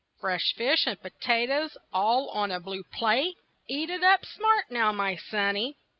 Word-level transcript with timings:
Fresh 0.19 0.55
fish 0.55 0.87
and 0.87 0.99
potatoes 0.99 1.77
all 1.93 2.27
on 2.29 2.49
a 2.49 2.59
blue 2.59 2.81
plate 2.91 3.37
Eat 3.69 3.91
it 3.91 4.03
up 4.03 4.25
smart 4.25 4.71
now, 4.71 4.91
my 4.91 5.15
sonny. 5.15 5.77